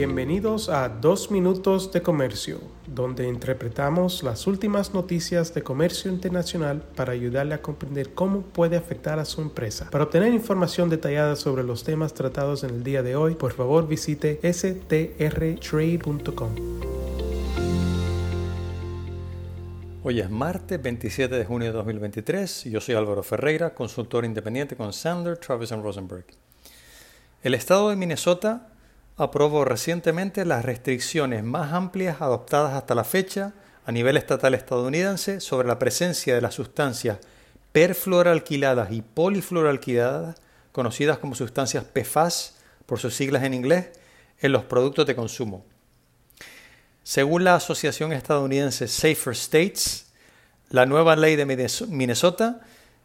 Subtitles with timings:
[0.00, 7.12] Bienvenidos a Dos Minutos de Comercio, donde interpretamos las últimas noticias de comercio internacional para
[7.12, 9.90] ayudarle a comprender cómo puede afectar a su empresa.
[9.90, 13.86] Para obtener información detallada sobre los temas tratados en el día de hoy, por favor
[13.86, 15.10] visite strtrade.com.
[20.02, 24.76] Hoy es martes 27 de junio de 2023 y yo soy Álvaro Ferreira, consultor independiente
[24.76, 26.24] con Sandler, Travis Rosenberg.
[27.42, 28.70] El estado de Minnesota
[29.22, 33.52] aprobó recientemente las restricciones más amplias adoptadas hasta la fecha
[33.84, 37.18] a nivel estatal estadounidense sobre la presencia de las sustancias
[37.72, 40.40] perfluoralquiladas y polifluoralquiladas,
[40.72, 42.56] conocidas como sustancias PFAS
[42.86, 43.90] por sus siglas en inglés,
[44.40, 45.66] en los productos de consumo.
[47.02, 50.12] Según la Asociación Estadounidense Safer States,
[50.70, 52.60] la nueva ley de Minnesota,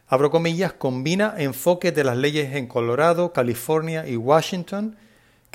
[0.08, 4.96] abro comillas, combina enfoques de las leyes en Colorado, California y Washington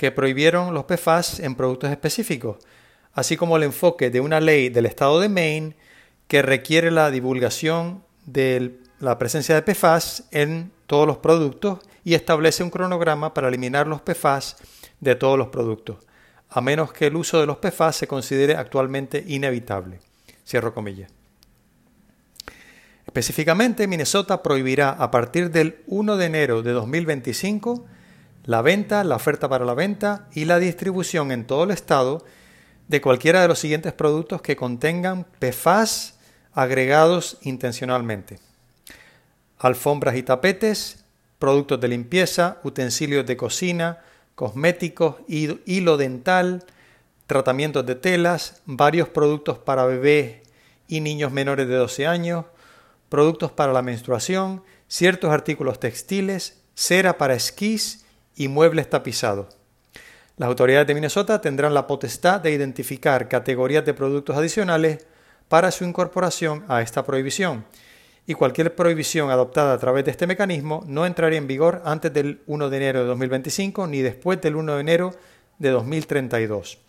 [0.01, 2.57] que prohibieron los PFAS en productos específicos,
[3.13, 5.75] así como el enfoque de una ley del estado de Maine
[6.27, 12.63] que requiere la divulgación de la presencia de PFAS en todos los productos y establece
[12.63, 14.55] un cronograma para eliminar los PFAS
[15.01, 15.97] de todos los productos,
[16.49, 19.99] a menos que el uso de los PFAS se considere actualmente inevitable.
[20.43, 21.11] Cierro comillas.
[23.05, 27.85] Específicamente, Minnesota prohibirá a partir del 1 de enero de 2025
[28.43, 32.25] la venta, la oferta para la venta y la distribución en todo el estado
[32.87, 36.15] de cualquiera de los siguientes productos que contengan PFAS
[36.53, 38.39] agregados intencionalmente.
[39.59, 41.05] Alfombras y tapetes,
[41.39, 43.99] productos de limpieza, utensilios de cocina,
[44.35, 46.65] cosméticos, hilo dental,
[47.27, 50.41] tratamientos de telas, varios productos para bebés
[50.87, 52.45] y niños menores de 12 años,
[53.07, 58.05] productos para la menstruación, ciertos artículos textiles, cera para esquís
[58.35, 59.57] y muebles tapizados.
[60.37, 65.05] Las autoridades de Minnesota tendrán la potestad de identificar categorías de productos adicionales
[65.47, 67.65] para su incorporación a esta prohibición,
[68.25, 72.41] y cualquier prohibición adoptada a través de este mecanismo no entraría en vigor antes del
[72.47, 75.13] 1 de enero de 2025 ni después del 1 de enero
[75.59, 76.79] de 2032.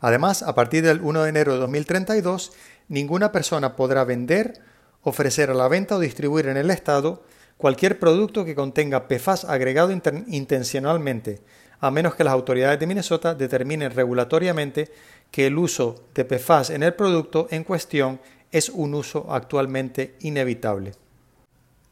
[0.00, 2.52] Además, a partir del 1 de enero de 2032,
[2.88, 4.60] ninguna persona podrá vender,
[5.02, 7.22] ofrecer a la venta o distribuir en el Estado
[7.56, 11.40] cualquier producto que contenga PFAS agregado intencionalmente,
[11.80, 14.90] a menos que las autoridades de Minnesota determinen regulatoriamente
[15.30, 18.20] que el uso de PFAS en el producto en cuestión
[18.50, 20.92] es un uso actualmente inevitable.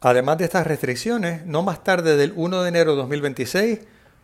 [0.01, 3.79] Además de estas restricciones, no más tarde del 1 de enero de 2026,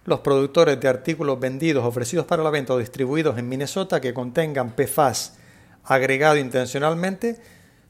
[0.05, 4.71] los productores de artículos vendidos, ofrecidos para la venta o distribuidos en Minnesota que contengan
[4.71, 5.37] PFAS
[5.83, 7.37] agregado intencionalmente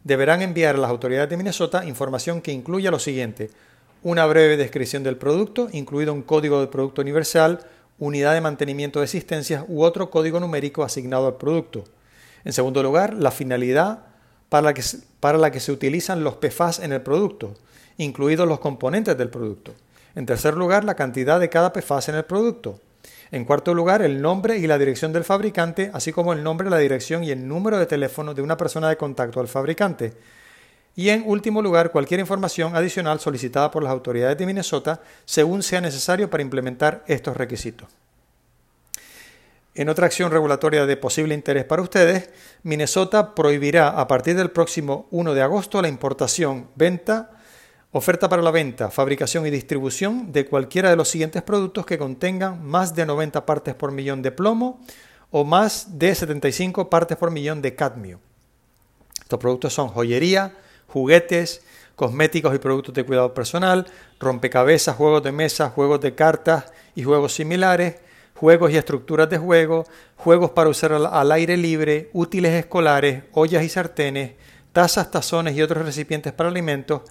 [0.03, 3.49] deberán enviar a las autoridades de Minnesota información que incluya lo siguiente,
[4.01, 7.59] una breve descripción del producto, incluido un código de producto universal,
[7.99, 11.83] unidad de mantenimiento de existencias u otro código numérico asignado al producto.
[12.45, 14.05] En segundo lugar, la finalidad
[14.49, 14.71] para
[15.37, 17.53] la que, se utilizan los PFAS en el producto,
[17.97, 19.73] incluidos los componentes del producto.
[20.15, 22.79] En tercer lugar, la cantidad de cada PFAS en el producto.
[23.31, 26.79] En cuarto lugar, el nombre y la dirección del fabricante, así como el nombre, la
[26.79, 30.13] dirección y el número de teléfono de una persona de contacto al fabricante.
[30.95, 35.79] Y en último lugar, cualquier información adicional solicitada por las autoridades de Minnesota según sea
[35.79, 37.87] necesario para implementar estos requisitos.
[39.75, 42.31] En otra acción regulatoria de posible interés para ustedes,
[42.63, 47.38] Minnesota prohibirá a partir del próximo 1 de agosto la importación, venta,
[47.91, 52.63] Oferta para la venta, fabricación y distribución de cualquiera de los siguientes productos que contengan
[52.63, 54.79] más de 90 partes por millón de plomo
[55.31, 58.19] o más de 75 partes por millón de cadmio.
[59.19, 60.55] Estos productos son joyería,
[60.85, 61.63] juguetes,
[61.95, 63.87] cosméticos y productos de cuidado personal,
[64.19, 67.95] rompecabezas, juegos de mesa, juegos de cartas y juegos similares,
[68.35, 69.85] juegos y estructuras de juego,
[70.15, 74.33] juegos para usar al aire libre, útiles escolares, ollas y sartenes,
[74.73, 77.01] tazas, tazones y otros recipientes para alimentos,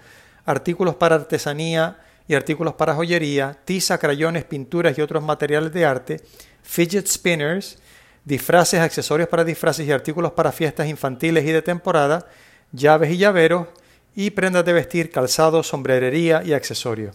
[0.49, 6.21] artículos para artesanía y artículos para joyería, tiza, crayones, pinturas y otros materiales de arte,
[6.63, 7.79] fidget spinners,
[8.25, 12.27] disfraces, accesorios para disfraces y artículos para fiestas infantiles y de temporada,
[12.73, 13.69] llaves y llaveros,
[14.15, 17.15] y prendas de vestir, calzado, sombrerería y accesorios.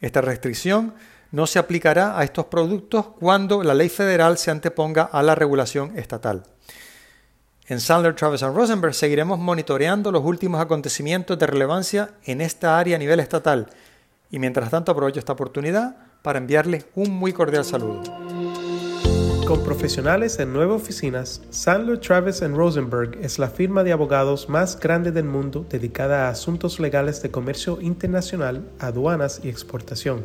[0.00, 0.94] Esta restricción
[1.32, 5.98] no se aplicará a estos productos cuando la ley federal se anteponga a la regulación
[5.98, 6.44] estatal.
[7.70, 12.96] En Sandler, Travis and Rosenberg seguiremos monitoreando los últimos acontecimientos de relevancia en esta área
[12.96, 13.68] a nivel estatal
[14.30, 18.02] y mientras tanto aprovecho esta oportunidad para enviarles un muy cordial saludo.
[19.46, 25.12] Con profesionales en nueve oficinas, Sandler, Travis Rosenberg es la firma de abogados más grande
[25.12, 30.24] del mundo dedicada a asuntos legales de comercio internacional, aduanas y exportación.